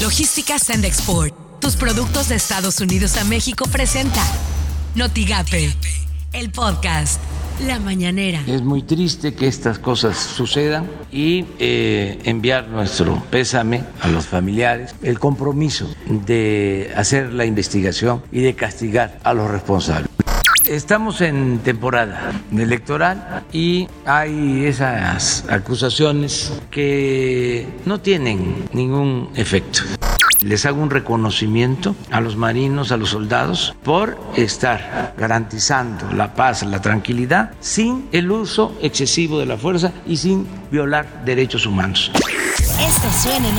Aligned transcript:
Logística 0.00 0.58
Send 0.58 0.86
Export. 0.86 1.34
Tus 1.60 1.76
productos 1.76 2.30
de 2.30 2.34
Estados 2.36 2.80
Unidos 2.80 3.18
a 3.18 3.24
México 3.24 3.66
presenta 3.70 4.22
Notigape, 4.94 5.74
el 6.32 6.50
podcast. 6.50 7.20
La 7.66 7.78
mañanera. 7.78 8.40
Es 8.46 8.62
muy 8.62 8.80
triste 8.82 9.34
que 9.34 9.46
estas 9.46 9.78
cosas 9.78 10.16
sucedan 10.16 10.90
y 11.12 11.44
eh, 11.58 12.18
enviar 12.24 12.68
nuestro 12.68 13.22
pésame 13.30 13.84
a 14.00 14.08
los 14.08 14.24
familiares, 14.24 14.94
el 15.02 15.18
compromiso 15.18 15.86
de 16.06 16.90
hacer 16.96 17.34
la 17.34 17.44
investigación 17.44 18.22
y 18.32 18.40
de 18.40 18.54
castigar 18.54 19.18
a 19.22 19.34
los 19.34 19.50
responsables. 19.50 20.09
Estamos 20.70 21.20
en 21.20 21.58
temporada 21.64 22.30
electoral 22.56 23.42
y 23.52 23.88
hay 24.06 24.66
esas 24.66 25.44
acusaciones 25.50 26.52
que 26.70 27.66
no 27.86 28.00
tienen 28.00 28.68
ningún 28.72 29.30
efecto. 29.34 29.80
Les 30.42 30.64
hago 30.64 30.82
un 30.82 30.90
reconocimiento 30.90 31.94
a 32.10 32.20
los 32.20 32.36
marinos, 32.36 32.92
a 32.92 32.96
los 32.96 33.10
soldados, 33.10 33.74
por 33.82 34.18
estar 34.36 35.14
garantizando 35.18 36.10
la 36.12 36.34
paz, 36.34 36.62
la 36.62 36.80
tranquilidad, 36.80 37.52
sin 37.60 38.08
el 38.12 38.30
uso 38.30 38.74
excesivo 38.80 39.38
de 39.38 39.46
la 39.46 39.58
fuerza 39.58 39.92
y 40.06 40.16
sin 40.16 40.46
violar 40.70 41.24
derechos 41.24 41.66
humanos. 41.66 42.10
Esto 42.80 43.08
suena 43.22 43.48
en 43.48 43.54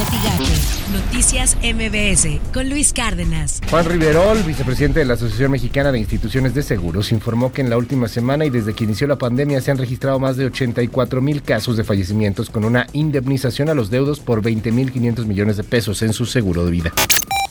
Noticias 0.92 1.56
MBS 1.62 2.40
con 2.52 2.70
Luis 2.70 2.92
Cárdenas. 2.92 3.62
Juan 3.70 3.86
Riverol, 3.86 4.42
vicepresidente 4.44 5.00
de 5.00 5.06
la 5.06 5.14
Asociación 5.14 5.52
Mexicana 5.52 5.92
de 5.92 6.00
Instituciones 6.00 6.54
de 6.56 6.64
Seguros, 6.64 7.12
informó 7.12 7.54
que 7.54 7.62
en 7.62 7.70
la 7.70 7.78
última 7.78 8.08
semana 8.08 8.46
y 8.46 8.50
desde 8.50 8.74
que 8.74 8.84
inició 8.84 9.08
la 9.08 9.18
pandemia 9.18 9.62
se 9.62 9.72
han 9.72 9.78
registrado 9.78 10.20
más 10.20 10.38
de 10.38 10.46
84 10.46 11.22
mil 11.22 11.44
casos 11.44 11.78
de 11.78 11.84
fallecimientos 11.84 12.50
con 12.50 12.66
una 12.66 12.88
indemnización 12.94 13.70
a 13.70 13.74
los 13.74 13.90
deudos 13.92 14.20
por 14.20 14.42
20 14.42 14.72
mil 14.72 14.92
500 14.92 15.26
millones 15.28 15.58
de 15.58 15.64
pesos 15.64 16.02
en 16.02 16.14
su 16.14 16.26
seguro 16.26 16.66
de 16.66 16.71
vida 16.72 16.92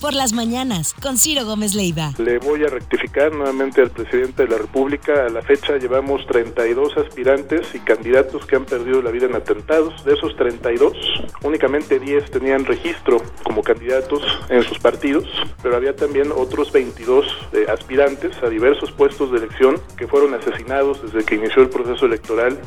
por 0.00 0.14
las 0.14 0.32
mañanas 0.32 0.94
con 0.94 1.18
Ciro 1.18 1.44
Gómez 1.44 1.74
Leiva. 1.74 2.12
Le 2.18 2.38
voy 2.38 2.64
a 2.64 2.68
rectificar 2.68 3.32
nuevamente 3.32 3.82
al 3.82 3.90
presidente 3.90 4.44
de 4.44 4.48
la 4.48 4.58
República. 4.58 5.26
A 5.26 5.28
la 5.28 5.42
fecha 5.42 5.76
llevamos 5.76 6.26
32 6.26 6.96
aspirantes 6.96 7.74
y 7.74 7.80
candidatos 7.80 8.46
que 8.46 8.56
han 8.56 8.64
perdido 8.64 9.02
la 9.02 9.10
vida 9.10 9.26
en 9.26 9.34
atentados. 9.34 10.02
De 10.04 10.14
esos 10.14 10.34
32, 10.36 10.94
únicamente 11.42 12.00
10 12.00 12.30
tenían 12.30 12.64
registro 12.64 13.22
como 13.42 13.62
candidatos 13.62 14.22
en 14.48 14.62
sus 14.62 14.78
partidos, 14.78 15.24
pero 15.62 15.76
había 15.76 15.94
también 15.94 16.32
otros 16.34 16.72
22 16.72 17.26
eh, 17.52 17.66
aspirantes 17.70 18.42
a 18.42 18.48
diversos 18.48 18.90
puestos 18.92 19.30
de 19.32 19.38
elección 19.38 19.76
que 19.96 20.08
fueron 20.08 20.34
asesinados 20.34 21.02
desde 21.02 21.24
que 21.26 21.34
inició 21.34 21.62
el 21.62 21.68
proceso 21.68 22.06
electoral. 22.06 22.58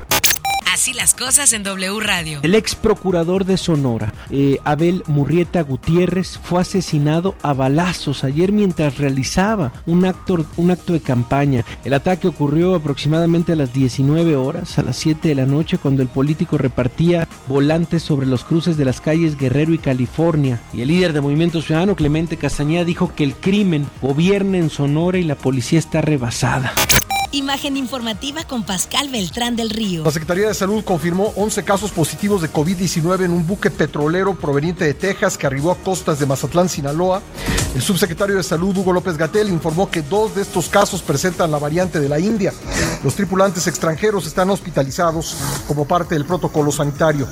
Así 0.74 0.92
las 0.92 1.14
cosas 1.14 1.54
en 1.54 1.62
W 1.62 2.00
Radio. 2.00 2.40
El 2.42 2.56
ex 2.56 2.74
procurador 2.74 3.46
de 3.46 3.58
Sonora, 3.58 4.12
eh, 4.32 4.58
Abel 4.64 5.04
Murrieta 5.06 5.62
Gutiérrez, 5.62 6.40
fue 6.42 6.62
asesinado 6.62 7.36
a 7.44 7.54
balazos 7.54 8.24
ayer 8.24 8.52
mientras 8.52 8.98
realizaba 8.98 9.72
un 9.86 10.04
acto, 10.04 10.44
un 10.58 10.72
acto 10.72 10.94
de 10.94 11.00
campaña. 11.00 11.64
El 11.84 11.94
ataque 11.94 12.28
ocurrió 12.28 12.74
aproximadamente 12.74 13.52
a 13.52 13.56
las 13.56 13.72
19 13.72 14.36
horas, 14.36 14.80
a 14.80 14.82
las 14.82 14.98
7 14.98 15.28
de 15.28 15.36
la 15.36 15.46
noche, 15.46 15.78
cuando 15.78 16.02
el 16.02 16.08
político 16.08 16.58
repartía 16.58 17.28
volantes 17.48 18.02
sobre 18.02 18.26
los 18.26 18.44
cruces 18.44 18.76
de 18.76 18.86
las 18.86 19.00
calles 19.00 19.38
Guerrero 19.38 19.76
y 19.76 19.78
California. 19.78 20.60
Y 20.74 20.82
el 20.82 20.88
líder 20.88 21.14
de 21.14 21.22
Movimiento 21.22 21.62
Ciudadano, 21.62 21.96
Clemente 21.96 22.38
Castañeda, 22.38 22.84
dijo 22.84 23.14
que 23.14 23.24
el 23.24 23.36
crimen 23.36 23.86
gobierna 24.02 24.58
en 24.58 24.72
Sonora 24.72 25.20
y 25.20 25.24
la 25.24 25.36
policía 25.36 25.78
está 25.78 26.02
rebasada. 26.02 26.74
Imagen 27.34 27.78
informativa 27.78 28.44
con 28.44 28.64
Pascal 28.64 29.10
Beltrán 29.10 29.56
del 29.56 29.72
Río. 29.72 30.04
La 30.04 30.12
Secretaría 30.12 30.50
de 30.50 30.54
Salud 30.54 30.84
confirmó 30.84 31.34
11 31.36 31.64
casos 31.64 31.90
positivos 31.90 32.44
de 32.44 32.50
COVID-19 32.52 33.26
en 33.26 33.32
un 33.32 33.48
buque 33.48 33.72
petrolero 33.72 34.36
proveniente 34.36 34.86
de 34.86 34.94
Texas 34.94 35.36
que 35.36 35.48
arribó 35.48 35.72
a 35.72 35.76
costas 35.78 36.20
de 36.20 36.28
Mazatlán, 36.28 36.70
Sinaloa. 36.70 37.24
El 37.74 37.82
subsecretario 37.82 38.36
de 38.36 38.44
Salud, 38.44 38.78
Hugo 38.78 38.94
López 38.94 39.18
Gatel, 39.18 39.50
informó 39.50 39.90
que 39.90 40.04
dos 40.04 40.36
de 40.36 40.44
estos 40.44 40.70
casos 40.70 41.02
presentan 41.02 41.50
la 41.50 41.58
variante 41.58 42.00
de 42.00 42.08
la 42.08 42.20
India. 42.20 42.54
Los 43.04 43.16
tripulantes 43.16 43.66
extranjeros 43.66 44.28
están 44.28 44.52
hospitalizados 44.52 45.36
como 45.68 45.88
parte 45.88 46.14
del 46.14 46.26
protocolo 46.26 46.72
sanitario. 46.72 47.28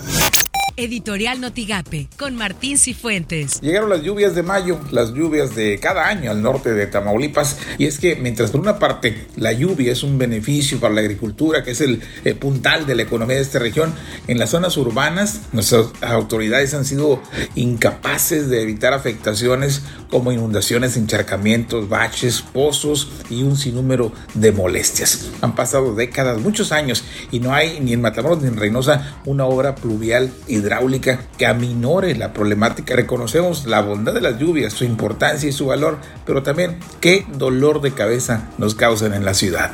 Editorial 0.77 1.41
Notigape, 1.41 2.07
con 2.17 2.35
Martín 2.35 2.77
Cifuentes. 2.77 3.61
Llegaron 3.61 3.89
las 3.89 4.03
lluvias 4.03 4.35
de 4.35 4.43
mayo, 4.43 4.79
las 4.91 5.13
lluvias 5.13 5.55
de 5.55 5.79
cada 5.79 6.07
año 6.07 6.31
al 6.31 6.41
norte 6.41 6.73
de 6.73 6.87
Tamaulipas, 6.87 7.57
y 7.77 7.85
es 7.85 7.99
que 7.99 8.15
mientras 8.15 8.51
por 8.51 8.61
una 8.61 8.79
parte 8.79 9.27
la 9.35 9.51
lluvia 9.51 9.91
es 9.91 10.03
un 10.03 10.17
beneficio 10.17 10.79
para 10.79 10.93
la 10.93 11.01
agricultura, 11.01 11.63
que 11.63 11.71
es 11.71 11.81
el, 11.81 12.01
el 12.23 12.35
puntal 12.35 12.85
de 12.85 12.95
la 12.95 13.03
economía 13.03 13.37
de 13.37 13.41
esta 13.41 13.59
región, 13.59 13.93
en 14.27 14.39
las 14.39 14.51
zonas 14.51 14.77
urbanas 14.77 15.41
nuestras 15.51 15.87
autoridades 16.01 16.73
han 16.73 16.85
sido 16.85 17.21
incapaces 17.55 18.49
de 18.49 18.61
evitar 18.61 18.93
afectaciones 18.93 19.81
como 20.09 20.31
inundaciones, 20.31 20.97
encharcamientos, 20.97 21.89
baches, 21.89 22.41
pozos 22.41 23.09
y 23.29 23.43
un 23.43 23.57
sinnúmero 23.57 24.11
de 24.33 24.51
molestias. 24.51 25.29
Han 25.41 25.55
pasado 25.55 25.95
décadas, 25.95 26.39
muchos 26.39 26.71
años, 26.71 27.03
y 27.31 27.39
no 27.39 27.53
hay 27.53 27.79
ni 27.79 27.93
en 27.93 28.01
Matamoros 28.01 28.41
ni 28.41 28.47
en 28.47 28.57
Reynosa 28.57 29.19
una 29.25 29.45
obra 29.45 29.75
pluvial 29.75 30.31
y 30.47 30.59
hidráulica 30.71 31.19
que 31.37 31.45
aminore 31.45 32.15
la 32.15 32.31
problemática. 32.31 32.95
Reconocemos 32.95 33.65
la 33.65 33.81
bondad 33.81 34.13
de 34.13 34.21
las 34.21 34.39
lluvias, 34.39 34.73
su 34.73 34.85
importancia 34.85 35.49
y 35.49 35.51
su 35.51 35.65
valor, 35.65 35.99
pero 36.25 36.43
también 36.43 36.79
qué 37.01 37.25
dolor 37.33 37.81
de 37.81 37.91
cabeza 37.91 38.49
nos 38.57 38.75
causan 38.75 39.13
en 39.13 39.25
la 39.25 39.33
ciudad. 39.33 39.71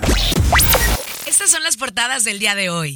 Estas 1.28 1.52
son 1.52 1.64
las 1.64 1.78
portadas 1.78 2.24
del 2.24 2.40
día 2.40 2.56
de 2.56 2.70
hoy. 2.70 2.96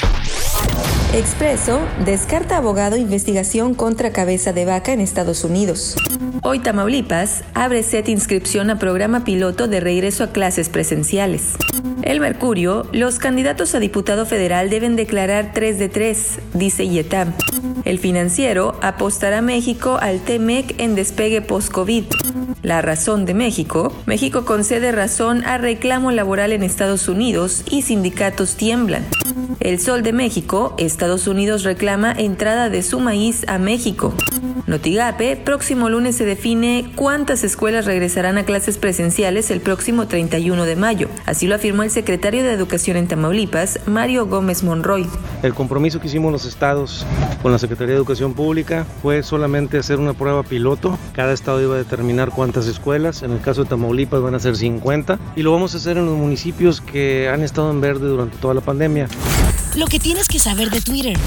Expreso 1.13 1.81
descarta 2.05 2.57
abogado 2.57 2.95
investigación 2.97 3.75
contra 3.75 4.13
cabeza 4.13 4.53
de 4.53 4.65
vaca 4.65 4.93
en 4.93 5.01
Estados 5.01 5.43
Unidos. 5.43 5.95
Hoy 6.41 6.59
Tamaulipas 6.59 7.43
abre 7.53 7.83
set 7.83 8.07
inscripción 8.07 8.69
a 8.69 8.79
programa 8.79 9.23
piloto 9.23 9.67
de 9.67 9.79
regreso 9.79 10.23
a 10.23 10.31
clases 10.31 10.69
presenciales. 10.69 11.55
El 12.01 12.19
Mercurio, 12.19 12.87
los 12.93 13.19
candidatos 13.19 13.75
a 13.75 13.79
diputado 13.79 14.25
federal 14.25 14.69
deben 14.69 14.95
declarar 14.95 15.51
3 15.53 15.77
de 15.77 15.89
3, 15.89 16.39
dice 16.53 16.87
Yetam. 16.87 17.33
El 17.83 17.99
financiero 17.99 18.75
apostará 18.81 19.41
México 19.41 19.97
al 19.99 20.19
TEMEC 20.19 20.79
en 20.79 20.95
despegue 20.95 21.41
post-COVID. 21.41 22.05
La 22.61 22.81
razón 22.81 23.25
de 23.25 23.33
México. 23.33 23.93
México 24.05 24.45
concede 24.45 24.91
razón 24.91 25.43
a 25.45 25.57
reclamo 25.57 26.11
laboral 26.11 26.51
en 26.51 26.63
Estados 26.63 27.07
Unidos 27.07 27.63
y 27.69 27.81
sindicatos 27.81 28.55
tiemblan. 28.55 29.05
El 29.59 29.79
Sol 29.79 30.03
de 30.03 30.13
México. 30.13 30.75
Estados 30.77 31.27
Unidos 31.27 31.63
reclama 31.63 32.11
entrada 32.11 32.69
de 32.69 32.83
su 32.83 32.99
maíz 32.99 33.45
a 33.47 33.57
México. 33.57 34.13
Notigape, 34.67 35.37
próximo 35.37 35.89
lunes 35.89 36.15
se 36.15 36.25
define 36.25 36.91
cuántas 36.95 37.43
escuelas 37.43 37.85
regresarán 37.85 38.37
a 38.37 38.45
clases 38.45 38.77
presenciales 38.77 39.51
el 39.51 39.59
próximo 39.61 40.07
31 40.07 40.65
de 40.65 40.75
mayo. 40.75 41.09
Así 41.25 41.47
lo 41.47 41.55
afirmó 41.55 41.83
el 41.83 41.91
secretario 41.91 42.43
de 42.43 42.53
Educación 42.53 42.97
en 42.97 43.07
Tamaulipas, 43.07 43.79
Mario 43.87 44.27
Gómez 44.27 44.63
Monroy. 44.63 45.07
El 45.43 45.53
compromiso 45.53 45.99
que 45.99 46.07
hicimos 46.07 46.31
los 46.31 46.45
estados 46.45 47.05
con 47.41 47.51
la 47.51 47.59
Secretaría 47.59 47.93
de 47.93 47.97
Educación 47.97 48.33
Pública 48.33 48.85
fue 49.01 49.23
solamente 49.23 49.77
hacer 49.77 49.99
una 49.99 50.13
prueba 50.13 50.43
piloto. 50.43 50.97
Cada 51.13 51.33
estado 51.33 51.61
iba 51.61 51.75
a 51.75 51.79
determinar 51.79 52.29
cuántas 52.29 52.67
escuelas. 52.67 53.23
En 53.23 53.31
el 53.31 53.41
caso 53.41 53.63
de 53.63 53.69
Tamaulipas 53.69 54.21
van 54.21 54.35
a 54.35 54.39
ser 54.39 54.55
50. 54.55 55.19
Y 55.35 55.41
lo 55.41 55.51
vamos 55.51 55.73
a 55.73 55.77
hacer 55.77 55.97
en 55.97 56.05
los 56.05 56.17
municipios 56.17 56.81
que 56.81 57.29
han 57.29 57.41
estado 57.41 57.71
en 57.71 57.81
verde 57.81 58.07
durante 58.07 58.37
toda 58.37 58.53
la 58.53 58.61
pandemia. 58.61 59.07
Lo 59.75 59.87
que 59.87 59.99
tienes 59.99 60.27
que 60.27 60.39
saber 60.39 60.69
de 60.69 60.81
Twitter 60.81 61.17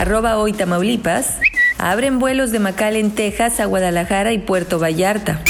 arroba 0.00 0.38
hoy 0.38 0.54
Tamaulipas, 0.54 1.36
abren 1.76 2.18
vuelos 2.18 2.52
de 2.52 2.58
en 2.98 3.10
Texas 3.10 3.60
a 3.60 3.66
Guadalajara 3.66 4.32
y 4.32 4.38
Puerto 4.38 4.78
Vallarta. 4.78 5.42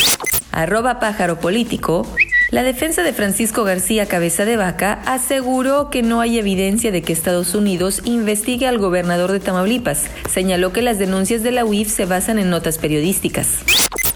Arroba 0.50 0.98
pájaro 0.98 1.38
político, 1.38 2.04
la 2.50 2.64
defensa 2.64 3.04
de 3.04 3.12
Francisco 3.12 3.62
García 3.62 4.06
Cabeza 4.06 4.44
de 4.44 4.56
Vaca 4.56 5.02
aseguró 5.06 5.88
que 5.88 6.02
no 6.02 6.20
hay 6.20 6.36
evidencia 6.36 6.90
de 6.90 7.00
que 7.02 7.12
Estados 7.12 7.54
Unidos 7.54 8.02
investigue 8.04 8.66
al 8.66 8.78
gobernador 8.78 9.30
de 9.30 9.38
Tamaulipas. 9.38 10.06
Señaló 10.28 10.72
que 10.72 10.82
las 10.82 10.98
denuncias 10.98 11.44
de 11.44 11.52
la 11.52 11.64
UIF 11.64 11.88
se 11.88 12.06
basan 12.06 12.40
en 12.40 12.50
notas 12.50 12.78
periodísticas. 12.78 13.60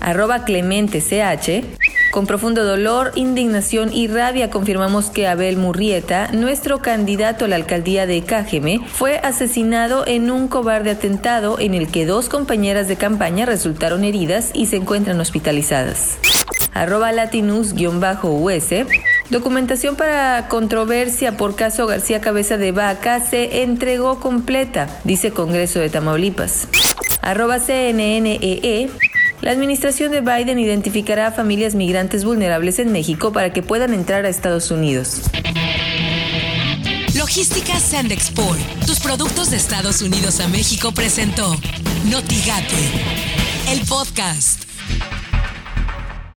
Arroba 0.01 0.45
Clemente 0.45 1.01
CH 1.01 1.84
con 2.15 2.29
profundo 2.29 2.63
dolor, 2.63 3.11
indignación 3.17 3.93
y 3.93 4.07
rabia 4.07 4.49
confirmamos 4.49 5.11
que 5.11 5.27
Abel 5.27 5.57
Murrieta, 5.57 6.29
nuestro 6.31 6.79
candidato 6.79 7.45
a 7.45 7.49
la 7.49 7.57
alcaldía 7.57 8.07
de 8.07 8.23
Cájeme, 8.23 8.79
fue 8.87 9.19
asesinado 9.19 10.07
en 10.07 10.31
un 10.31 10.47
cobarde 10.47 10.93
atentado 10.93 11.59
en 11.59 11.75
el 11.75 11.89
que 11.89 12.07
dos 12.07 12.29
compañeras 12.29 12.87
de 12.87 12.95
campaña 12.95 13.47
resultaron 13.47 14.05
heridas 14.05 14.53
y 14.55 14.67
se 14.67 14.77
encuentran 14.77 15.19
hospitalizadas. 15.19 16.19
Arroba 16.73 17.11
Latinus-US. 17.11 18.87
Documentación 19.31 19.97
para 19.97 20.47
controversia 20.47 21.37
por 21.37 21.57
caso 21.57 21.89
García 21.89 22.21
Cabeza 22.21 22.57
de 22.59 22.71
Vaca 22.71 23.19
se 23.19 23.65
entregó 23.65 24.21
completa, 24.21 24.87
dice 25.03 25.33
Congreso 25.33 25.81
de 25.81 25.91
Tamaulipas. 25.91 26.69
Arroba 27.23 27.59
CNNEE. 27.59 28.89
La 29.45 29.51
administración 29.51 30.11
de 30.11 30.23
Biden 30.23 30.59
identificará 30.59 31.27
a 31.27 31.31
familias 31.31 31.75
migrantes 31.75 32.25
vulnerables 32.25 32.79
en 32.79 32.91
México 32.93 33.31
para 33.31 33.53
que 33.53 33.63
puedan 33.63 33.93
entrar 33.93 34.25
a 34.25 34.31
Estados 34.31 34.71
Unidos. 34.71 35.21
Logística 37.15 37.79
Sandexport. 37.79 38.59
Tus 38.87 39.01
productos 39.01 39.51
de 39.51 39.59
Estados 39.59 40.01
Unidos 40.01 40.41
a 40.41 40.49
México 40.49 40.93
presentó 40.93 41.55
Notigate 42.07 42.75
el 43.69 43.81
podcast. 43.87 44.64